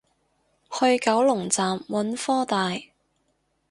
[0.71, 2.75] 去九龍站揾科大